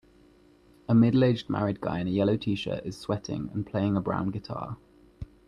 [0.89, 4.77] A middleaged married guy in a yellow shirt is sweating and playing a brown guitar